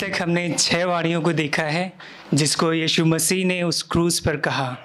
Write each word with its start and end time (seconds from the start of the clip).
तक 0.00 0.22
हमने 0.22 0.48
छह 0.58 0.84
वाणियों 0.84 1.20
को 1.22 1.32
देखा 1.32 1.62
है, 1.62 1.92
जिसको 2.34 2.72
यीशु 2.72 3.04
मसीह 3.04 3.44
ने 3.46 3.62
उस 3.62 3.82
क्रूज 3.82 4.18
पर 4.20 4.36
कहा। 4.36 4.76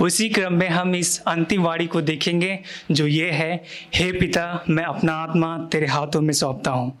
उसी 0.00 0.28
क्रम 0.28 0.52
में 0.52 0.68
हम 0.68 0.94
इस 0.94 1.18
अंतिम 1.20 1.62
वाणी 1.62 1.86
को 1.86 2.00
देखेंगे, 2.00 2.58
जो 2.90 3.06
ये 3.06 3.30
है, 3.30 3.62
हे 3.94 4.10
पिता, 4.12 4.64
मैं 4.70 4.84
अपना 4.84 5.12
आत्मा 5.12 5.56
तेरे 5.72 5.86
हाथों 5.86 6.20
में 6.20 6.32
सौंपता 6.32 6.70
हूँ। 6.70 6.98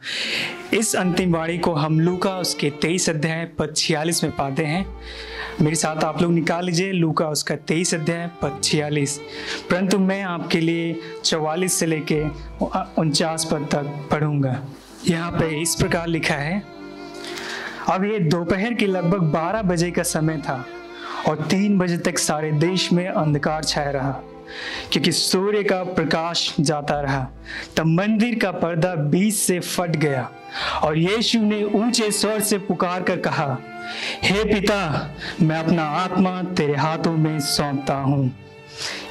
इस 0.74 0.94
अंतिम 0.96 1.34
वाणी 1.34 1.58
को 1.58 1.72
हम 1.74 2.00
लूका 2.00 2.36
उसके 2.38 2.70
तेईस 2.70 3.08
अध्याय 3.10 3.44
पद 3.58 3.74
छियालीस 3.76 4.24
में 4.24 4.32
पाते 4.36 4.64
हैं। 4.64 4.86
मेरे 5.60 5.76
साथ 5.76 6.04
आप 6.04 6.22
लोग 6.22 6.32
निकाल 6.32 6.64
लीजिए, 6.64 6.92
लूका 6.92 7.28
उसका 7.28 7.56
तेईस 7.56 7.94
अध्याय 7.94 8.26
पद 8.42 8.60
छियालीस। 8.64 9.18
परंतु 9.70 9.98
मैं 9.98 10.22
आपके 10.22 10.60
लिए 10.60 10.94
चौवालीस 11.24 11.72
से 11.72 11.86
लेके 11.86 12.22
उनचास 13.00 13.44
पद 13.44 13.68
तक 13.72 14.08
पढ़ूँगा। 14.10 14.56
यहाँ 15.06 15.30
पे 15.30 15.60
इस 15.62 15.74
प्रकार 15.74 16.06
लिखा 16.06 16.34
है 16.34 16.62
अब 17.90 18.04
ये 18.04 18.18
दोपहर 18.20 18.74
के 18.74 18.86
लगभग 18.86 19.30
12 19.32 19.62
बजे 19.62 19.90
का 19.90 20.02
समय 20.02 20.36
था 20.38 20.64
और 21.28 21.46
तीन 21.50 21.78
बजे 21.78 21.96
तक 21.98 22.18
सारे 22.18 22.50
देश 22.52 22.92
में 22.92 23.06
अंधकार 23.06 23.64
छाया 23.64 23.90
रहा, 23.90 24.10
क्योंकि 24.92 25.12
सूर्य 25.12 25.62
का 25.62 25.82
प्रकाश 25.84 26.54
जाता 26.60 27.00
रहा। 27.00 27.26
तब 27.76 27.86
मंदिर 27.86 28.38
का 28.38 28.50
पर्दा 28.52 28.94
बीच 28.94 29.34
से 29.34 29.58
फट 29.60 29.96
गया 29.96 30.28
और 30.82 30.98
यीशु 30.98 31.40
ने 31.40 31.62
ऊँचे 31.64 32.10
स्वर 32.10 32.40
से 32.40 32.58
पुकार 32.58 33.02
कर 33.02 33.20
कहा, 33.20 33.56
हे 34.22 34.44
पिता, 34.44 35.10
मैं 35.42 35.58
अपना 35.58 35.84
आत्मा 35.94 36.42
तेरे 36.52 36.76
हाथों 36.76 37.12
में 37.12 37.38
सौंपता 37.40 37.94
हूँ। 37.94 38.30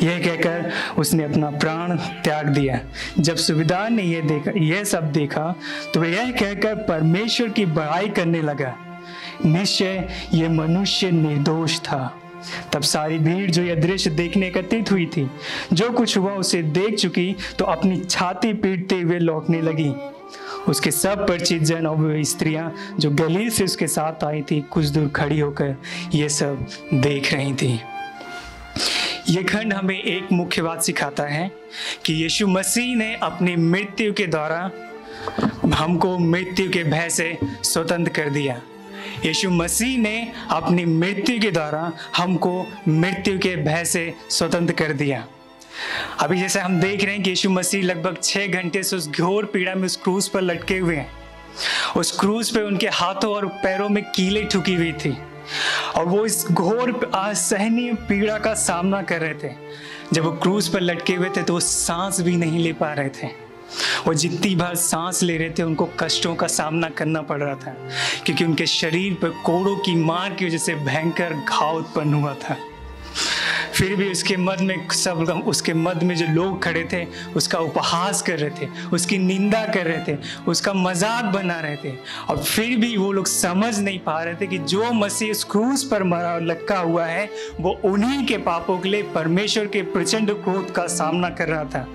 यह 0.01 0.19
कहकर 0.19 0.71
उसने 0.97 1.23
अपना 1.23 1.49
प्राण 1.49 1.95
त्याग 2.23 2.47
दिया। 2.47 2.79
जब 3.19 3.35
सुविधार 3.37 3.89
ने 3.89 4.03
यह 4.03 4.21
देखा, 4.21 4.51
यह 4.57 4.83
सब 4.83 5.11
देखा 5.11 5.53
तो 5.93 6.03
यह 6.05 6.31
कहकर 6.31 6.75
परमेश्वर 6.83 7.49
की 7.49 7.65
बड़ाई 7.67 8.09
करने 8.09 8.41
लगा। 8.41 8.75
निश्चय 9.45 10.07
यह 10.33 10.49
मनुष्य 10.49 11.11
निर्दोष 11.11 11.79
था। 11.79 12.19
तब 12.73 12.81
सारी 12.81 13.17
भीड़ 13.19 13.49
जो 13.51 13.61
यह 13.63 13.75
दृश्य 13.75 14.09
देखने 14.09 14.47
एकत्रित 14.47 14.91
हुई 14.91 15.05
थी, 15.05 15.29
जो 15.73 15.89
कुछ 15.89 16.17
हुआ 16.17 16.33
उसे 16.33 16.61
देख 16.63 16.95
चुकी 16.95 17.35
तो 17.59 17.65
अपनी 17.65 17.99
छाती 17.99 18.53
पीटते 18.53 18.99
हुए 19.01 19.19
लौटने 19.19 19.61
लगी। 19.61 19.91
उसके 20.69 20.91
सब 20.91 21.27
परिचित 21.27 21.63
जन 21.63 21.87
और 21.87 22.23
स्त्रियाँ 22.23 22.71
जो 22.99 23.09
गलील 23.11 23.49
से 23.49 23.63
उसके 23.63 23.87
साथ 23.87 24.23
आई 24.23 24.41
थी, 24.41 24.59
कुछ 24.61 24.85
दूर 24.85 25.07
खड़ी 25.09 25.39
होकर 25.39 25.75
ये 26.13 26.29
सब 26.29 26.65
देख 26.93 27.33
रही 27.33 27.53
थी। 27.53 27.79
ये 29.29 29.43
खंड 29.43 29.73
हमें 29.73 30.03
एक 30.03 30.31
मुख्य 30.31 30.61
बात 30.61 30.83
सिखाता 30.83 31.23
है 31.23 31.51
कि 32.05 32.13
यीशु 32.13 32.47
मसीह 32.47 32.95
ने 32.95 33.15
अपनी 33.15 33.55
मृत्यु 33.55 34.13
के 34.13 34.27
द्वारा 34.27 34.59
हमको 35.75 36.17
मृत्यु 36.19 36.69
के 36.71 36.83
भय 36.83 37.09
से 37.09 37.37
स्वतंत्र 37.43 38.11
कर 38.11 38.29
दिया। 38.29 38.61
यीशु 39.25 39.49
मसीह 39.49 39.97
ने 39.97 40.33
अपनी 40.51 40.85
मृत्यु 40.85 41.39
के 41.39 41.51
द्वारा 41.51 41.91
हमको 42.17 42.65
मृत्यु 42.87 43.37
के 43.39 43.55
भय 43.55 43.85
से 43.85 44.13
स्वतंत्र 44.29 44.73
कर 44.73 44.93
दिया। 44.93 45.25
अभी 46.19 46.39
जैसे 46.39 46.59
हम 46.59 46.79
देख 46.81 47.03
रहे 47.03 47.13
हैं 47.13 47.23
कि 47.23 47.29
यीशु 47.29 47.49
मसीह 47.49 47.83
लगभग 47.83 48.17
छः 48.23 48.47
घंटे 48.47 48.83
से 48.83 48.95
उस 48.95 49.09
घोर 49.09 49.45
पीड़ा 49.45 49.75
में 49.75 49.85
उस 49.85 49.95
क्रूज 49.95 50.27
पर 50.27 50.41
लटके 50.41 50.77
हुए 50.77 50.95
हैं। 50.95 51.11
उस 51.97 52.19
क्रूज 52.19 52.51
पे 52.51 52.61
उनके 52.61 52.87
हाथों 52.87 53.35
और 53.35 53.47
पैरों 53.47 53.89
में 53.89 54.03
कीले 54.03 54.43
ठुकी 54.43 54.73
हुई 54.73 54.91
थी। 54.93 55.17
और 55.95 56.05
वो 56.05 56.25
इस 56.25 56.45
घोर 56.51 56.91
असहनीय 57.15 57.93
पीड़ा 58.09 58.37
का 58.37 58.53
सामना 58.53 59.01
कर 59.01 59.21
रहे 59.21 59.33
थे। 59.33 59.53
जब 60.13 60.23
वो 60.23 60.31
क्रूज 60.33 60.67
पर 60.67 60.81
लटके 60.81 61.13
हुए 61.13 61.29
थे 61.37 61.43
तो 61.43 61.53
वो 61.53 61.59
सांस 61.59 62.21
भी 62.21 62.35
नहीं 62.37 62.59
ले 62.59 62.73
पा 62.73 62.93
रहे 62.93 63.09
थे। 63.09 63.27
वो 64.07 64.13
जितनी 64.13 64.55
बार 64.55 64.75
सांस 64.75 65.21
ले 65.23 65.37
रहे 65.37 65.49
थे, 65.49 65.63
उनको 65.63 65.89
कष्टों 65.99 66.35
का 66.35 66.47
सामना 66.47 66.89
करना 66.89 67.21
पड़ 67.21 67.41
रहा 67.41 67.55
था, 67.55 67.75
क्योंकि 68.25 68.45
उनके 68.45 68.65
शरीर 68.65 69.13
पर 69.13 69.29
कोड़ों 69.45 69.75
की 69.77 69.95
मार 69.95 70.33
की 70.33 70.45
वजह 70.45 70.57
से 70.57 70.75
भयंकर 70.75 71.33
घाव 71.33 71.77
उत्पन्न 71.77 72.13
हुआ 72.13 72.33
था। 72.33 72.57
फिर 73.77 73.95
भी 73.95 74.09
उसके 74.11 74.37
मद 74.37 74.61
में 74.61 74.87
सब 74.89 75.43
उसके 75.47 75.73
मद 75.73 76.03
में 76.03 76.15
जो 76.15 76.25
लोग 76.25 76.61
खड़े 76.63 76.83
थे, 76.93 77.03
उसका 77.35 77.59
उपहास 77.59 78.21
कर 78.21 78.39
रहे 78.39 78.49
थे, 78.59 78.67
उसकी 78.93 79.17
निंदा 79.17 79.63
कर 79.65 79.85
रहे 79.85 80.03
थे, 80.07 80.17
उसका 80.47 80.73
मज़ाक 80.73 81.25
बना 81.33 81.59
रहे 81.59 81.75
थे। 81.75 81.93
और 82.29 82.43
फिर 82.43 82.77
भी 82.77 82.95
वो 82.97 83.11
लोग 83.11 83.27
समझ 83.27 83.77
नहीं 83.79 83.99
पा 83.99 84.21
रहे 84.23 84.35
थे 84.35 84.47
कि 84.47 84.57
जो 84.59 84.91
मसीह 84.93 85.31
उस 85.31 85.43
क्रूज 85.43 85.83
पर 85.83 86.03
मरा, 86.03 86.37
लटका 86.39 86.77
हुआ 86.79 87.05
है, 87.05 87.29
वो 87.59 87.79
उन्हीं 87.85 88.25
के 88.25 88.37
पापों 88.39 88.77
के 88.77 88.89
लिए 88.89 89.03
परमेश्वर 89.15 89.67
के 89.67 89.81
प्रचंड 89.83 90.31
क्रोध 90.43 90.71
का 90.71 90.87
सामना 90.87 91.29
कर 91.29 91.47
रहा 91.47 91.63
था। 91.65 91.87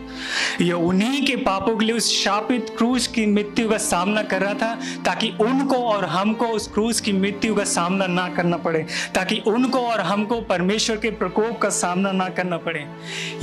ये 0.61 0.73
उन्हीं 0.73 1.25
के 1.27 1.37
पापों 1.37 1.77
के 1.77 1.85
लिए 1.85 1.97
उस 1.97 2.11
शापित 2.15 2.75
क्रूज 2.79 3.07
की 3.07 3.25
मृत्यु 3.27 3.69
का 3.69 3.77
सामना 3.79 4.23
कर 4.23 4.41
रहा 4.41 4.55
था, 4.55 4.75
ताकि 5.05 5.31
उनको 5.41 5.77
और 5.77 6.05
हमको 6.05 6.47
उस 6.47 6.69
क्रूज 6.69 7.01
की 7.01 7.13
मृत्यु 7.13 7.55
का 7.55 7.65
सामना 7.65 8.07
ना 8.07 8.29
करना 8.29 8.57
पड़े, 8.57 8.85
ताकि 9.15 9.43
उनको 9.47 9.79
और 9.81 10.01
हमको 10.01 10.41
परमेश्वर 10.43 10.97
के 10.97 11.11
प्रकोप 11.13 11.59
का 11.59 11.71
सामना 11.73 12.13
ना 12.13 12.29
करना 12.29 12.57
पड़े। 12.57 12.85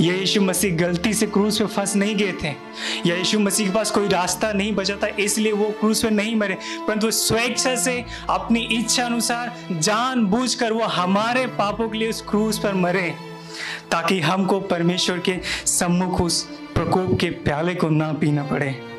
ये 0.00 0.18
यीशु 0.18 0.40
मसीह 0.40 0.76
गलती 0.76 1.14
से 1.14 1.26
क्रूज 1.26 1.58
पे 1.58 1.66
फंस 1.66 1.96
नहीं 1.96 2.16
गए 2.16 2.32
थे। 2.42 2.54
या 3.06 3.16
यीशु 3.16 3.40
मसीह 3.40 3.68
के 3.68 3.74
पास 3.74 3.90
कोई 3.90 4.08
रास्ता 4.08 4.52
नहीं 4.52 4.72
बचा 4.72 4.96
था, 4.96 5.06
इसलिए 5.06 5.52
वो 5.52 5.70
क्रूज 5.70 6.02
पे 6.02 6.10
नहीं 6.10 6.36
मरे। 6.36 6.58
परंतु 6.88 7.10
स्वेच्छा 7.10 7.76
से, 7.76 8.04
अपनी 8.30 8.60
इच्छा 8.72 9.04
अनुसार 9.04 9.56
जान 9.72 10.24
बूझ 10.26 10.54
कर 10.54 10.72
वो 10.72 10.84
हमारे 10.84 11.46
पापों 11.46 11.88
के 11.88 11.98
लिए 11.98 12.08
उस 12.08 12.22
क्रूज 12.22 12.58
पर 12.58 12.74
मरे। 12.74 13.14
ताकि 13.90 14.20
हमको 14.20 14.60
परमेश्वर 14.60 15.18
के 15.18 15.38
सम्मुख 15.66 16.20
उस 16.20 16.42
प्रकोप 16.74 17.18
के 17.20 17.30
प्याले 17.30 17.74
को 17.74 17.88
ना 17.88 18.12
पीना 18.12 18.42
पड़े। 18.42 18.89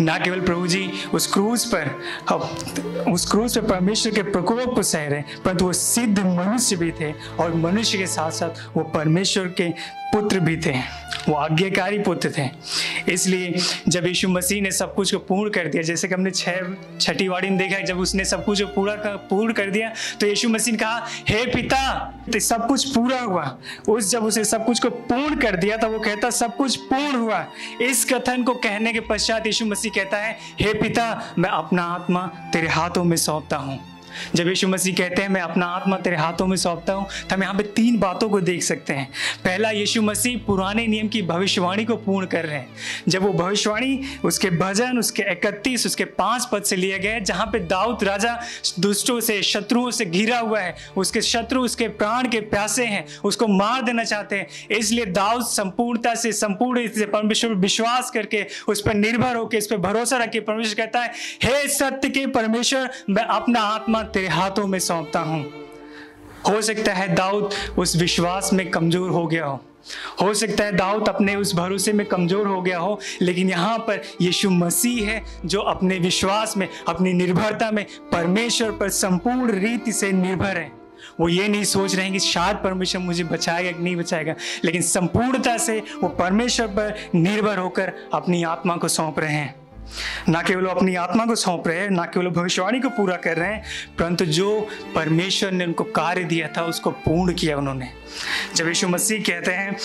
ना 0.00 0.18
केवल 0.18 0.40
प्रभु 0.40 0.66
जी 0.66 0.90
उस 1.14 1.26
क्रूज 1.26 1.64
पर 1.74 3.10
उस 3.12 3.30
क्रूज 3.30 3.58
पर 3.58 3.64
परमेश्वर 3.66 4.12
के 4.12 4.22
प्रकोप 4.22 4.74
को 4.74 4.82
सह 4.82 5.06
रहे 5.06 5.22
परंतु 5.44 5.64
वो 5.64 5.72
सिद्ध 5.72 6.18
मनुष्य 6.18 6.76
भी 6.76 6.90
थे 7.00 7.12
और 7.40 7.54
मनुष्य 7.56 7.98
के 7.98 8.06
साथ 8.06 8.30
साथ 8.30 8.76
वो 8.76 8.82
परमेश्वर 8.94 9.46
के 9.60 9.68
पुत्र 10.12 10.40
भी 10.40 10.56
थे 10.56 10.72
वो 11.28 11.34
आज्ञाकारी 11.34 11.98
पुत्र 11.98 12.30
थे। 12.38 12.48
इसलिए 13.12 13.58
जब 13.88 14.06
यीशु 14.06 14.28
मसीह 14.28 14.60
ने 14.62 14.70
सब 14.70 14.94
कुछ 14.94 15.12
को 15.12 15.18
पूर्ण 15.18 15.50
कर 15.50 15.66
दिया 15.66 15.82
जैसे 15.82 16.08
कि 16.08 16.14
हमने 16.14 16.30
छह 16.30 16.60
छठी 17.00 17.26
वाड़ी 17.28 17.48
में 17.50 17.58
देखा 17.58 17.78
जब 17.78 17.98
उसने 17.98 18.24
सब 18.24 18.44
कुछ 18.44 18.62
पूरा 18.74 18.94
कर, 18.94 19.16
पूर्ण 19.30 19.52
कर 19.52 19.70
दिया 19.70 19.92
तो 20.20 20.26
यीशु 20.26 20.48
मसीह 20.48 20.72
ने 20.72 20.78
कहा 20.78 21.06
हे 21.28 21.44
hey, 21.44 21.54
पिता 21.54 21.98
तो 22.32 22.38
सब 22.38 22.66
कुछ 22.68 22.84
पूरा 22.94 23.20
हुआ। 23.20 23.58
उस 23.88 24.10
जब 24.10 24.24
उसे 24.24 24.44
सब 24.44 24.64
कुछ 24.66 24.80
को 24.80 24.90
पूर्ण 24.90 25.36
कर 25.40 25.56
दिया 25.56 25.76
तो 25.76 25.88
वो 25.88 25.98
कहता 25.98 26.30
सब 26.30 26.56
कुछ 26.56 26.76
पूर्ण 26.76 27.16
हुआ। 27.16 27.44
इस 27.82 28.04
कथन 28.12 28.42
को 28.44 28.54
कहने 28.54 28.92
के 28.92 29.00
पश्चात 29.00 29.46
यीशु 29.46 29.66
मसीह 29.66 29.87
कहता 29.90 30.16
है 30.16 30.38
हे 30.60 30.72
पिता 30.74 31.34
मैं 31.38 31.50
अपना 31.50 31.82
आत्मा 31.82 32.26
तेरे 32.52 32.68
हाथों 32.68 33.04
में 33.04 33.16
सौंपता 33.16 33.56
हूँ। 33.56 33.78
जब 34.34 34.48
यीशु 34.48 34.68
मसीह 34.68 34.94
कहते 34.94 35.22
हैं, 35.22 35.28
मैं 35.28 35.40
अपना 35.40 35.66
आत्मा 35.68 35.96
तेरे 35.98 36.16
हाथों 36.16 36.46
में 36.46 36.56
सौंपता 36.56 36.92
हूँ 36.92 37.06
तो 37.20 37.34
हम 37.34 37.42
यहाँ 37.42 37.54
पे 37.54 37.62
तीन 37.74 37.98
बातों 37.98 38.28
को 38.28 38.40
देख 38.40 38.62
सकते 38.62 38.92
हैं। 38.92 39.08
पहला, 39.44 39.70
यीशु 39.70 40.02
मसीह 40.02 40.38
पुराने 40.46 40.86
नियम 40.86 41.08
की 41.08 41.22
भविष्यवाणी 41.24 41.84
को 41.84 41.96
पूर्ण 41.98 42.26
कर 42.26 42.46
रहे 42.46 42.58
हैं। 42.58 42.68
जब 43.08 43.22
वो 43.22 43.32
भविष्यवाणी 43.34 44.00
उसके 44.24 44.50
भजन, 44.52 44.98
उसके 44.98 45.22
इकतीस, 45.32 45.86
उसके 45.86 46.04
पाँच 46.04 46.48
पद 46.52 46.62
से 46.62 46.76
लिए 46.76 46.98
गए 46.98 47.20
जहाँ 47.22 47.46
पे 47.46 47.58
दाऊद 47.60 48.04
राजा 48.04 48.38
दुष्टों 48.78 49.18
से, 49.20 49.42
शत्रुओं 49.42 49.90
से 49.90 50.04
घिरा 50.04 50.38
हुआ 50.38 50.60
है, 50.60 50.74
उसके 50.96 51.20
शत्रु, 51.22 51.62
उसके 51.62 51.88
प्राण 51.90 52.28
के 52.28 52.40
प्यासे 52.42 52.84
हैं, 52.86 53.04
उसको 53.24 53.46
मार 53.48 53.82
देना 53.82 54.04
चाहते 54.04 54.36
हैं। 54.36 54.76
इसलिए 54.78 55.04
दाऊद 55.06 55.44
संपूर्णता 55.46 56.14
से, 56.14 56.32
संपूर्ण 56.32 56.86
परमेश्वर 56.88 57.54
विश्वास 57.56 58.10
करके 58.10 58.44
उस 58.68 58.80
पर 58.80 58.94
निर्भर 58.94 59.36
होकर, 59.36 59.56
इस 59.56 59.66
पर 59.66 59.76
भरोसा 59.78 60.16
रखे 60.16 60.40
परमेश्वर 60.40 60.74
कहता 60.76 61.00
है, 61.00 61.12
हे 61.42 61.68
सत्य 61.68 62.08
के 62.08 62.26
परमेश्वर, 62.28 62.90
मैं 63.10 63.22
अपना 63.24 63.60
आत्मा 63.60 63.97
तेरे 64.04 64.28
हाथों 64.28 64.66
में 64.66 64.78
सौंपता 64.78 65.20
हूँ। 65.20 65.44
हो 66.48 66.60
सकता 66.62 66.92
है 66.92 67.14
दाऊद 67.14 67.50
उस 67.78 67.96
विश्वास 67.96 68.52
में 68.52 68.70
कमज़ोर 68.70 69.10
हो 69.10 69.26
गया 69.26 69.46
हो। 69.46 69.60
हो 70.22 70.32
सकता 70.34 70.64
है 70.64 70.72
दाऊद 70.72 71.08
अपने 71.08 71.34
उस 71.34 71.54
भरोसे 71.54 71.92
में 71.92 72.06
कमज़ोर 72.06 72.46
हो 72.46 72.60
गया 72.62 72.78
हो, 72.78 72.98
लेकिन 73.22 73.50
यहाँ 73.50 73.78
पर 73.78 74.02
यीशु 74.20 74.50
मसीह 74.50 75.08
है 75.10 75.22
जो 75.44 75.60
अपने 75.60 75.98
विश्वास 75.98 76.56
में, 76.56 76.68
अपनी 76.88 77.12
निर्भरता 77.12 77.70
में 77.70 77.84
परमेश्वर 78.12 78.70
पर 78.70 78.88
संपूर्ण 78.88 79.50
रीति 79.50 79.92
से 79.92 80.12
निर्भर 80.12 80.56
है। 80.56 80.70
वो 81.20 81.28
ये 81.28 81.48
नहीं 81.48 81.64
सोच 81.64 81.94
रहे 81.94 82.04
हैं 82.04 82.12
कि 82.12 82.18
शायद 82.20 82.56
परमेश्वर 82.56 83.02
मुझे 83.02 83.24
बचाएगा 83.24 83.70
कि 83.72 83.82
नहीं 83.82 83.96
बचाएगा, 83.96 84.34
लेकिन 84.64 84.82
संपूर्णता 84.82 85.56
से 85.58 85.78
वो 86.02 86.08
परमेश्वर 86.08 86.66
पर 86.66 86.94
निर्भर 87.14 87.58
होकर 87.58 87.92
अपनी 88.14 88.42
आत्मा 88.42 88.76
को 88.76 88.88
सौंप 88.88 89.18
रहे 89.18 89.32
हैं। 89.32 89.67
ना 90.28 90.42
केवल 90.42 90.64
वो 90.64 90.70
अपनी 90.70 90.94
आत्मा 90.94 91.26
को 91.26 91.34
सौंप 91.34 91.68
रहे 91.68 91.78
हैं, 91.78 91.90
ना 91.90 92.04
केवल 92.04 92.26
भविष्यवाणी 92.26 92.80
को 92.80 92.88
पूरा 92.88 93.16
कर 93.16 93.36
रहे 93.36 93.54
हैं, 93.54 93.64
परंतु 93.98 94.24
जो 94.24 94.68
परमेश्वर 94.94 95.50
ने 95.50 95.64
उनको 95.64 95.84
कार्य 95.84 96.24
दिया 96.24 96.48
था, 96.48 96.62
उसको 96.62 96.90
पूर्ण 96.90 97.34
किया 97.34 97.56
उन्होंने। 97.56 97.88
जब 98.54 98.68
यीशु 98.68 98.88
मसीह 98.88 99.20
कहते 99.20 99.52
हैं 99.52 99.76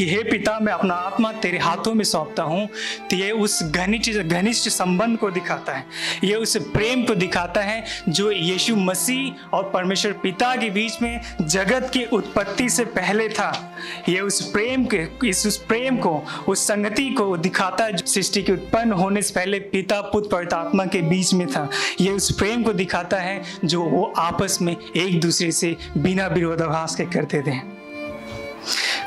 कि, 0.00 0.06
हे 0.06 0.22
पिता, 0.22 0.58
मैं 0.60 0.72
अपना 0.72 0.94
आत्मा 0.94 1.32
तेरे 1.32 1.58
हाथों 1.58 1.94
में 1.94 2.04
सौंपता 2.04 2.42
हूँ 2.42 2.68
तो 3.10 3.16
ये 3.16 3.30
उस 3.30 3.62
घनिष्ठ 3.62 4.12
घनिष्ठ 4.12 4.68
संबंध 4.68 5.18
को 5.18 5.30
दिखाता 5.30 5.72
है। 5.72 5.84
ये 6.24 6.34
उस 6.34 6.56
प्रेम 6.56 7.04
को 7.04 7.14
दिखाता 7.14 7.60
है, 7.60 7.84
जो 8.08 8.30
यीशु 8.30 8.76
मसीह 8.76 9.56
और 9.56 9.70
परमेश्वर 9.70 10.12
पिता 10.12 10.56
के 10.56 10.70
बीच 10.70 11.02
में 11.02 11.20
जगत 11.40 11.90
की 11.92 12.04
उत्पत्ति 12.04 12.68
से 12.70 12.84
पहले 12.84 13.28
था। 13.28 13.76
ये 14.08 14.20
उस 14.20 14.40
प्रेम 14.50 14.86
के, 14.94 15.28
इस 15.28 15.46
उस 15.46 15.56
प्रेम 15.56 15.96
को, 15.96 16.22
उस 16.48 16.66
संगति 16.66 17.08
को 17.10 17.36
दिखाता 17.36 17.84
है, 17.84 17.92
जो 17.92 18.06
सृष्टि 18.06 18.42
के 18.42 18.52
उत्पन्न 18.52 18.92
होने 18.92 19.22
से 19.22 19.34
पहले 19.34 19.58
पिता, 19.58 20.00
पुत्र 20.00 20.36
पवित्र 20.36 20.56
आत्मा 20.56 20.86
के 20.86 21.02
बीच 21.02 21.34
में 21.34 21.46
था। 21.46 21.68
ये 22.00 22.10
उस 22.10 22.30
प्रेम 22.30 22.62
को 22.62 22.72
दिखाता 22.72 23.16
है, 23.16 23.42
जो 23.64 23.82
वो 23.82 24.12
आपस 24.18 24.58
में 24.62 24.76
एक 24.96 25.20
दूसरे 25.20 25.52
से 25.52 25.76
बिना 25.96 26.26
विरोधाभास 26.26 26.94
के 26.94 27.04
करते 27.04 27.42
थे। 27.42 27.79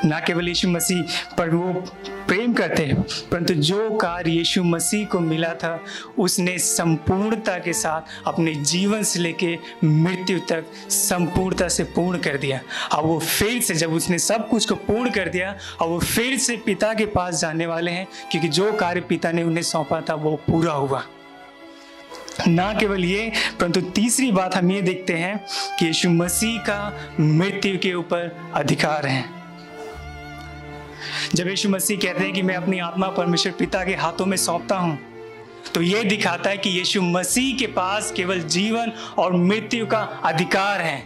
ना 0.06 0.20
केवल 0.20 0.48
यीशु 0.48 0.70
मसीह, 0.70 1.02
पर 1.36 1.50
वो 1.50 1.74
प्रेम 2.28 2.54
करते 2.54 2.86
हैं। 2.86 3.02
परंतु 3.02 3.54
जो 3.54 3.98
कार्य 3.98 4.32
यीशु 4.32 4.64
मसीह 4.64 5.06
को 5.06 5.20
मिला 5.20 5.54
था, 5.54 5.84
उसने 6.20 6.58
संपूर्णता 6.58 7.58
के 7.58 7.74
साथ 7.74 8.02
अपने 8.28 8.56
जीवन 8.56 9.04
से 9.04 9.20
लेके 9.20 9.58
मृत्यु 9.84 10.40
तक 10.40 10.66
संपूर्णता 10.90 11.68
से 11.68 11.84
पूर्ण 11.84 12.18
कर 12.18 12.38
दिया। 12.38 12.60
अब 12.92 13.06
वो 13.06 13.20
फिर 13.20 13.62
से, 13.62 13.74
जब 13.74 13.94
उसने 13.94 14.20
सब 14.20 14.50
कुछ 14.50 14.70
को 14.70 14.76
पूर्ण 14.76 15.10
कर 15.10 15.30
दिया 15.30 15.58
और 15.82 15.88
वो 15.88 16.00
फिर 16.00 16.38
से 16.38 16.58
पिता 16.58 16.94
के 16.94 17.06
पास 17.06 17.42
जाने 17.42 17.66
वाले 17.66 17.92
हैं, 17.92 18.08
क्योंकि 18.32 18.48
जो 18.48 18.74
कार्य 18.74 19.02
पिता 19.02 19.32
ने 19.32 19.44
उन्हें 19.44 19.64
सौंपा 19.64 20.02
था, 20.02 20.14
वो 20.14 20.36
पूरा 20.36 20.74
हुआ। 20.74 21.04
ना 22.48 22.74
केवल 22.74 23.06
ये, 23.06 23.32
परंतु 23.60 23.82
तीसरी 23.82 24.32
बात 24.32 24.56
हम 24.56 24.72
ये 24.72 24.82
देखते 24.82 25.14
हैं 25.14 25.46
कि 25.80 25.86
यीशु 25.86 26.10
मसीह 26.10 26.60
का 26.60 27.08
मृत्यु 27.20 27.78
के 27.78 27.94
ऊपर 27.94 28.52
अधिकार 28.56 29.06
है। 29.06 29.43
जब 31.36 31.48
यीशु 31.48 31.70
मसीह 31.70 31.98
कहते 31.98 32.24
हैं 32.24 32.34
कि 32.34 32.42
मैं 32.42 32.56
अपनी 32.56 32.80
आत्मा 32.82 33.08
परमेश्वर 33.14 33.54
पिता 33.54 33.84
के 33.84 33.96
हाथों 33.96 34.26
में 34.26 34.38
सौंपता 34.38 34.78
हूँ 34.78 34.98
तो 35.76 35.82
ये 35.82 36.04
दिखाता 36.04 36.50
है 36.50 36.58
कि 36.58 36.70
यीशु 36.70 37.02
मसीह 37.02 37.58
के 37.58 37.68
पास 37.68 38.12
केवल 38.12 38.40
जीवन 38.40 38.92
और 39.18 39.34
मृत्यु 39.34 39.86
का 39.86 39.98
अधिकार 40.24 40.82
है। 40.82 41.04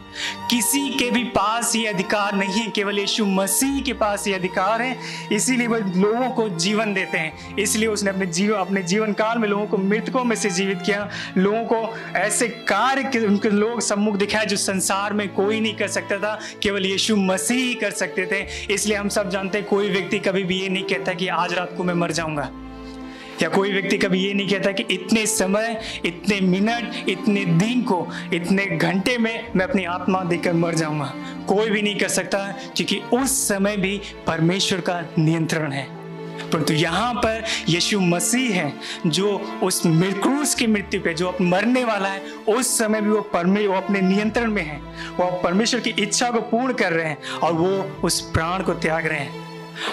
किसी 0.50 0.89
के 0.89 1.12
भी 1.12 1.24
पास 1.24 1.75
ये 1.75 1.88
अधिकार 1.88 2.36
नहीं 2.36 2.62
है, 2.62 2.68
केवल 2.68 3.00
यीशु 3.00 3.25
मसीह 3.25 3.81
के 3.81 3.94
पास 3.94 4.27
ये 4.27 4.33
अधिकार 4.33 4.81
है। 4.81 5.00
इसीलिए 5.31 5.68
वह 5.68 5.77
लोगों 5.77 6.30
को 6.30 6.50
जीवन 6.50 6.94
देते 6.94 7.18
हैं। 7.18 7.57
इसलिए 7.57 7.88
उसने 7.88 8.09
अपने 8.09 8.25
जीवन 8.25 8.59
अपने 8.59 8.83
जीवन 8.83 9.13
काल 9.13 9.38
में 9.38 9.50
लोगों 9.50 9.68
को, 9.68 9.77
मृतकों 9.77 10.24
में 10.24 10.36
से 10.36 10.50
जीवित 10.50 10.81
किया। 10.86 11.09
लोगों 11.38 11.63
को 11.63 11.95
ऐसे 12.15 12.48
कार्य 12.48 13.25
उनके 13.25 13.50
लोग 13.50 13.81
सम्मुख 13.81 14.15
दिखाए 14.15 14.45
जो 14.45 14.57
संसार 14.57 15.13
में 15.13 15.33
कोई 15.33 15.59
नहीं 15.59 15.74
कर 15.74 15.88
सकता 15.88 16.18
था, 16.18 16.39
केवल 16.63 16.86
यीशु 16.86 17.15
मसीह 17.15 17.57
ही 17.57 17.74
कर 17.74 17.92
सकते 17.92 18.25
थे। 18.25 18.74
इसलिए 18.74 18.98
हम 18.98 19.09
सब 19.09 19.30
जानते 19.30 19.57
हैं, 19.57 19.68
कोई 19.68 19.89
व्यक्ति 19.89 20.19
कभी 20.19 20.44
भी 20.44 20.62
ये 20.62 20.69
नहीं 20.69 20.83
कहता 20.83 21.13
कि 21.13 21.27
आज 21.27 21.54
रात 21.54 21.74
को 21.77 21.83
मैं 21.83 21.94
मर 21.94 22.12
जाऊँगा। 22.12 22.51
या 23.41 23.49
कोई 23.49 23.71
व्यक्ति 23.71 23.97
कभी 23.97 24.19
ये 24.19 24.33
नहीं 24.33 24.49
कहता 24.49 24.71
कि 24.71 24.83
इतने 24.91 25.25
समय, 25.25 25.81
इतने 26.05 26.41
मिनट, 26.41 27.09
इतने 27.09 27.45
दिन 27.45 27.81
को, 27.81 28.07
इतने 28.33 28.65
घंटे 28.65 29.17
में 29.17 29.47
मैं 29.55 29.65
अपनी 29.65 29.83
आत्मा 29.83 30.23
देकर 30.23 30.53
मर 30.53 30.75
जाऊँगा। 30.75 31.13
कोई 31.47 31.69
भी 31.69 31.81
नहीं 31.81 31.95
कर 31.95 32.07
सकता, 32.07 32.39
क्योंकि 32.75 33.01
उस 33.13 33.47
समय 33.47 33.77
भी 33.77 34.01
परमेश्वर 34.27 34.79
का 34.79 35.03
नियंत्रण 35.19 35.71
है। 35.71 35.97
परंतु 36.51 36.73
यहाँ 36.73 37.13
पर 37.13 37.43
यीशु 37.69 37.99
मसीह 37.99 38.55
है, 38.55 38.73
जो 39.07 39.59
उस 39.63 39.83
क्रूस 39.85 40.55
की 40.55 40.67
मृत्यु 40.67 41.01
पे, 41.01 41.13
जो 41.13 41.37
मरने 41.41 41.83
वाला 41.83 42.09
है, 42.09 42.21
उस 42.49 42.77
समय 42.77 43.01
भी 43.01 43.09
वो 43.09 43.21
परमे, 43.21 43.67
वो 43.67 43.77
अपने 43.77 44.01
नियंत्रण 44.01 44.51
में 44.51 44.63
है। 44.63 44.77
वो 45.17 45.41
परमेश्वर 45.43 45.79
की 45.79 45.89
इच्छा 45.89 46.31
को 46.31 46.41
पूर्ण 46.41 46.73
कर 46.73 46.93
रहे 46.93 47.05
हैं 47.05 47.17
और 47.43 47.53
वो 47.53 47.67
उस 48.03 48.21
प्राण 48.21 48.63
को 48.63 48.73
त्याग 48.73 49.05
रहे 49.05 49.19
हैं। 49.19 49.46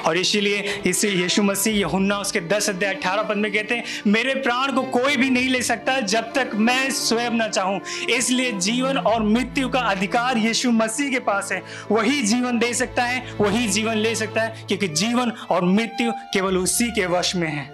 और 0.07 0.17
इसीलिए 0.17 0.81
इसे 0.87 1.09
यीशु 1.11 1.43
मसीह 1.43 1.79
यहुन्ना 1.79 2.19
उसके 2.19 2.41
दस 2.41 2.69
अध्याय 2.71 2.95
अठारह 2.95 3.23
पद 3.23 3.37
में 3.37 3.53
कहते 3.53 3.75
हैं, 3.75 3.85
मेरे 4.07 4.35
प्राण 4.35 4.73
को 4.73 4.83
कोई 4.83 5.17
भी 5.17 5.31
नहीं 5.31 5.49
ले 5.49 5.63
सकता 5.63 5.99
जब 6.01 6.33
तक 6.33 6.51
मैं 6.57 6.91
स्वयं 6.91 7.31
ना 7.31 7.49
चाहूँ। 7.49 7.81
इसलिए 8.11 8.53
जीवन 8.53 8.99
और 8.99 9.23
मृत्यु 9.23 9.69
का 9.69 9.81
अधिकार 9.81 10.39
यीशु 10.39 10.71
मसीह 10.71 11.11
के 11.11 11.19
पास 11.21 11.53
है। 11.53 11.63
वही 11.91 12.23
जीवन 12.23 12.59
दे 12.59 12.73
सकता 12.75 13.05
है, 13.05 13.25
वही 13.41 13.67
जीवन 13.69 13.97
ले 13.97 14.15
सकता 14.15 14.43
है, 14.43 14.65
क्योंकि 14.69 14.89
जीवन 14.89 15.33
और 15.51 15.65
मृत्यु 15.65 16.13
केवल 16.33 16.59
उसी 16.59 16.91
के 16.91 17.07
वश 17.07 17.35
में 17.37 17.49
है। 17.49 17.73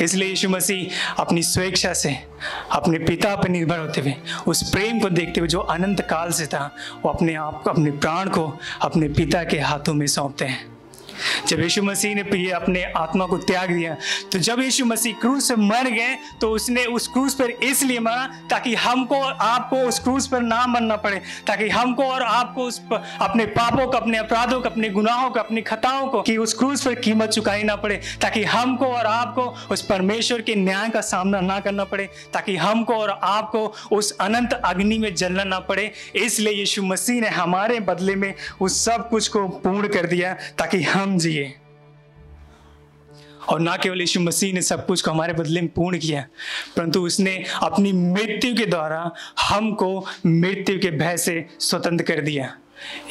इसलिए 0.00 0.28
यीशु 0.28 0.48
मसीह 0.48 1.12
अपनी 1.22 1.42
स्वेच्छा 1.42 1.92
से, 1.92 2.16
अपने 2.72 2.98
पिता 2.98 3.34
पर 3.36 3.48
निर्भर 3.48 3.78
होते 3.78 4.00
हुए, 4.00 4.14
उस 4.46 4.62
प्रेम 4.70 5.00
को 5.00 5.10
देखते 5.10 5.40
हुए 5.40 5.48
जो 5.48 5.58
अनंत 5.58 6.00
काल 6.00 6.30
से 6.30 6.46
था, 6.46 6.74
वो 7.02 7.10
अपने 7.10 7.34
आप 7.34 7.64
अपने 7.68 7.90
प्राण 7.90 8.28
को 8.28 8.58
अपने 8.82 9.08
पिता 9.08 9.44
के 9.44 9.58
हाथों 9.58 9.94
में 9.94 10.06
सौंपते 10.06 10.44
हैं। 10.44 10.71
जब 11.48 11.60
यीशु 11.60 11.82
मसीह 11.82 12.14
ने 12.14 12.24
ये 12.34 12.50
अपने 12.52 12.82
आत्मा 12.96 13.26
को 13.26 13.36
त्याग 13.38 13.70
दिया 13.70 13.96
तो 14.32 14.38
जब 14.40 14.60
यीशु 14.60 14.84
मसीह 14.84 15.14
क्रूज 15.20 15.42
से 15.42 15.56
मर 15.56 15.90
गए 15.90 16.16
तो 16.40 16.50
उसने 16.50 16.84
उस 16.92 17.08
क्रूज 17.08 17.34
पर 17.34 17.50
इसलिए 17.62 17.98
मरा 18.00 18.26
ताकि 18.50 18.74
हमको 18.74 19.16
और 19.16 19.36
आपको 19.42 19.76
उस 19.78 19.98
क्रूज 19.98 20.26
पर 20.26 20.40
ना 20.42 20.66
मरना 20.66 20.96
पड़े, 20.96 21.20
ताकि 21.46 21.68
हमको 21.68 22.04
और 22.04 22.22
आपको 22.22 22.64
उस 22.64 22.80
अपने 22.90 23.46
पापों 23.46 23.86
को, 23.86 23.98
अपने 23.98 24.18
अपराधों 24.18 24.60
को, 24.60 24.68
अपने 24.68 24.88
गुनाहों 24.88 25.30
को, 25.30 25.40
अपनी 25.40 25.62
खताओं 25.62 26.06
को 26.08 26.22
कि 26.22 26.36
उस 26.36 26.54
क्रूज 26.54 26.84
पर 26.84 26.94
कीमत 26.94 27.30
चुकाई 27.30 27.62
ना 27.62 27.76
पड़े, 27.76 28.00
ताकि 28.22 28.42
हमको 28.44 28.86
और 28.86 29.06
आपको 29.06 29.42
उस 29.70 29.82
परमेश्वर 29.82 30.40
के 30.40 30.54
न्याय 30.54 30.88
का 30.88 31.00
सामना 31.00 31.40
ना 31.40 31.58
करना 31.60 31.84
पड़े, 31.84 32.08
ताकि 32.32 32.56
हमको 32.56 32.94
और 32.94 33.10
आपको 33.10 33.66
उस 33.92 34.10
अनंत 34.20 34.52
अग्नि 34.64 34.98
में 34.98 35.14
जलना 35.14 35.44
ना 35.44 35.58
पड़े। 35.60 35.90
इसलिए 36.16 36.54
यीशु 36.54 36.82
मसीह 36.82 37.20
ने 37.20 37.28
हमारे 37.30 37.80
बदले 37.82 38.14
में 38.16 38.34
उस 38.60 38.84
सब 38.84 39.08
कुछ 39.08 39.28
को 39.28 39.46
पूर्ण 39.58 39.88
कर 39.88 40.06
दिया 40.06 40.32
ताकि 40.58 40.82
हम 40.84 41.01
हम 41.02 41.18
जिए 41.18 41.52
और 43.50 43.60
ना 43.60 43.76
केवल 43.76 44.00
यीशु 44.00 44.20
मसीह 44.20 44.52
ने 44.54 44.62
सब 44.62 44.86
कुछ 44.86 45.02
को 45.02 45.10
हमारे 45.10 45.32
बदले 45.32 45.60
में 45.60 45.70
पूर्ण 45.70 45.98
किया, 45.98 46.26
परंतु 46.76 47.00
उसने 47.02 47.36
अपनी 47.62 47.92
मृत्यु 47.92 48.54
के 48.54 48.66
द्वारा 48.66 49.10
हमको 49.40 50.06
मृत्यु 50.26 50.78
के 50.78 50.90
भय 50.90 51.16
से 51.16 51.44
स्वतंत्र 51.60 52.04
कर 52.04 52.20
दिया। 52.20 52.54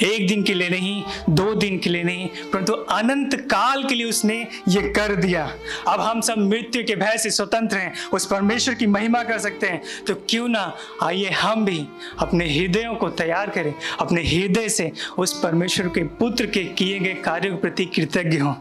एक 0.04 0.28
दिन 0.28 0.44
के 0.44 0.54
लिए 0.54 0.70
नहीं, 0.70 1.04
दो 1.30 1.54
दिन 1.54 1.80
के 1.80 1.90
लिए 1.90 2.04
नहीं, 2.04 2.28
परंतु 2.28 2.74
अनंत 2.74 3.36
काल 3.36 3.84
के 3.84 3.96
लिए 3.96 4.06
उसने 4.06 4.48
ये 4.68 4.82
कर 4.82 5.16
दिया। 5.16 5.54
अब 5.88 6.02
हम 6.02 6.22
सब 6.22 6.38
मृत्यु 6.38 6.84
के 6.84 6.96
भय 6.96 7.18
से 7.18 7.32
स्वतंत्र 7.32 7.78
हैं, 7.78 7.94
उस 8.14 8.26
परमेश्वर 8.26 8.74
की 8.74 8.88
महिमा 8.88 9.24
कर 9.24 9.40
सकते 9.40 9.68
हैं। 9.68 9.82
तो 10.08 10.16
क्यों 10.30 10.48
ना 10.48 10.78
आइए 11.04 11.30
हम 11.30 11.66
भी 11.66 11.88
अपने 12.20 12.54
हृदयों 12.54 12.96
को 12.96 13.10
तैयार 13.10 13.50
करें, 13.50 13.74
अपने 14.00 14.22
हृदय 14.22 14.70
से 14.70 14.92
उस 15.18 15.40
परमेश्वर 15.44 15.88
के 15.88 16.04
पुत्र 16.04 16.46
के 16.46 16.64
किए 16.64 17.00
गए 17.00 17.14
कार्यों 17.14 17.56
के 17.56 17.62
प्रति 17.62 17.86
कृतज्ञ 17.86 18.38
हों। 18.38 18.56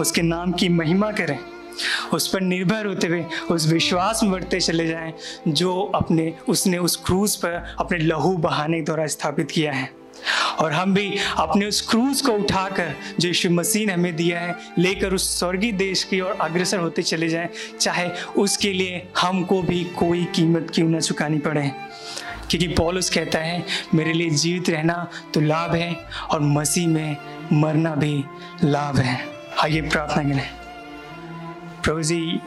उसके 0.00 0.22
नाम 0.22 0.52
की 0.52 0.68
महिमा 0.68 1.10
करें। 1.12 1.38
उस 2.12 2.28
पर 2.28 2.40
निर्भर 2.40 2.86
होते 2.86 3.06
हुए, 3.06 3.24
उस 3.50 3.72
विश्वास 3.72 4.22
में 4.22 4.32
बढ़ते 4.32 4.60
चले 4.60 4.86
जाएँ, 4.86 5.14
जो 5.48 5.92
अपने, 5.94 6.34
उसने 6.48 6.78
उस 6.78 6.96
क्रूज 6.96 7.36
पर 7.36 7.76
अपने 7.78 7.98
लहू 7.98 8.36
बहाने 8.36 8.78
के 8.78 8.84
द्वारा 8.84 9.06
स्थापित 9.06 9.50
किया 9.50 9.72
है। 9.72 10.03
और 10.58 10.72
हम 10.72 10.94
भी 10.94 11.18
अपने 11.36 11.66
उस 11.66 11.80
क्रूज 11.80 12.20
को 12.20 12.32
उठाकर 12.32 12.94
जो 13.20 13.28
यीशु 13.28 13.50
मसीह 13.50 13.86
ने 13.86 13.92
हमें 13.92 14.16
दिया 14.16 14.40
है, 14.40 14.56
लेकर 14.78 15.14
उस 15.14 15.38
स्वर्गीय 15.38 15.72
देश 15.72 16.04
की 16.04 16.20
ओर 16.20 16.30
अग्रसर 16.30 16.78
होते 16.78 17.02
चले 17.02 17.28
जाएँ, 17.28 17.48
चाहे 17.80 18.10
उसके 18.36 18.72
लिए 18.72 19.08
हमको 19.18 19.62
भी 19.62 19.84
कोई 19.84 20.24
कीमत 20.24 20.70
क्यों 20.74 20.88
ना 20.88 21.00
चुकानी 21.00 21.38
पड़े। 21.38 21.70
क्योंकि 22.50 22.68
पॉलुस 22.68 23.10
कहता 23.10 23.38
है, 23.38 23.64
मेरे 23.94 24.12
लिए 24.12 24.30
जीवित 24.30 24.70
रहना 24.70 25.10
तो 25.34 25.40
लाभ 25.40 25.74
है 25.74 25.96
और 26.30 26.40
मसीह 26.40 26.88
में 26.88 27.16
मरना 27.52 27.94
भी 27.94 28.24
लाभ 28.64 28.98
है। 28.98 29.26
आइए 29.62 29.80
प्रार्थना 29.80 30.22
करें। 30.24 30.50
प्रभु 31.84 32.02
जी, 32.02 32.40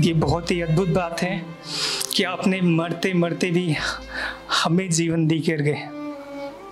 ये 0.00 0.12
बहुत 0.12 0.50
ही 0.50 0.60
अद्भुत 0.60 0.88
बात 0.88 1.22
है 1.22 1.46
कि 2.16 2.22
आपने 2.22 2.60
मरते 2.60 3.14
मरते 3.14 3.50
भी 3.50 3.76
हमें 4.64 4.90
जीवन 4.90 5.26
दी 5.26 5.40
कर 5.40 5.62
गए। 5.62 5.99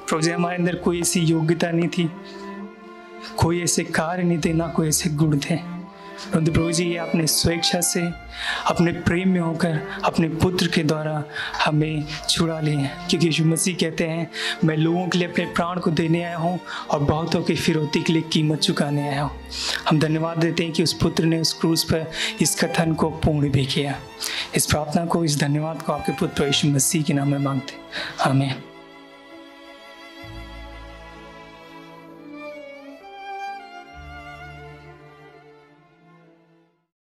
प्रभु 0.08 0.34
हमारे 0.34 0.56
अंदर 0.56 0.74
कोई 0.74 1.00
ऐसी 1.00 1.20
योग्यता 1.20 1.70
नहीं 1.70 1.88
थी, 1.88 2.10
कोई 3.36 3.62
ऐसे 3.62 3.84
कार्य 3.84 4.22
नहीं 4.22 4.38
थे, 4.38 4.52
ना 4.52 4.68
कोई 4.68 4.88
ऐसे 4.88 5.10
गुण 5.10 5.38
थे। 5.38 5.56
परंतु 6.32 6.52
प्रभु 6.52 6.72
जी 6.72 6.96
आपने 6.96 7.26
स्वेच्छा 7.26 7.80
से, 7.80 8.00
अपने 8.66 8.92
प्रेम 8.92 9.28
में 9.28 9.40
होकर, 9.40 10.00
अपने 10.04 10.28
पुत्र 10.28 10.66
के 10.66 10.82
द्वारा 10.82 11.24
हमें 11.64 12.04
छुड़ा 12.28 12.60
लिए 12.60 12.74
हैं। 12.74 13.08
क्योंकि 13.08 13.26
यीशु 13.26 13.44
मसीह 13.44 13.74
कहते 13.74 14.04
हैं, 14.04 14.30
मैं 14.64 14.76
लोगों 14.76 15.08
के 15.08 15.18
लिए 15.18 15.28
अपने 15.28 15.44
प्राण 15.44 15.78
को 15.78 15.90
देने 15.90 16.22
आया 16.22 16.36
हूँ 16.36 16.60
और 16.90 17.00
बहुतों 17.00 17.42
की 17.42 17.54
फिरौती 17.54 18.02
के 18.02 18.12
लिए 18.12 18.22
कीमत 18.22 18.58
चुकाने 18.58 19.08
आया 19.08 19.22
हूँ। 19.22 19.30
हम 19.88 19.98
धन्यवाद 19.98 20.38
देते 20.38 20.64
हैं 20.64 20.72
कि 20.72 20.82
उस 20.82 20.92
पुत्र 20.92 21.24
ने 21.24 21.40
उस 21.40 21.52
क्रूज 21.52 21.84
पर 21.84 22.10
इस 22.40 22.64
कथन 22.64 22.94
को 22.94 23.10
पूर्ण 23.10 23.50
भी 23.50 23.66
किया। 23.66 23.94
इस 24.54 24.66
प्रार्थना 24.66 25.04
को, 25.04 25.24
इस 25.24 25.38
धन्यवाद 25.38 25.82
को 25.82 25.92
आपके 25.92 26.12
पुत्र 26.12 26.44
यीशु 26.44 26.68
मसीह 26.68 27.02
के 27.02 27.12
नाम 27.12 27.28
में 27.28 27.38
मांगते 27.38 27.74
हमें 28.24 28.62